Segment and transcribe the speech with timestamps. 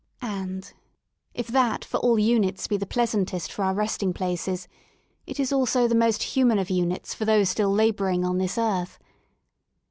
[0.23, 0.73] And,
[1.35, 4.67] if that for all units be the pleasantest for our resting places,
[5.27, 8.97] it is also the most human of units for those still labouring on this earth.